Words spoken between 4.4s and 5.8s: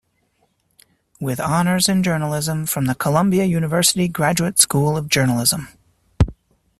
School of Journalism.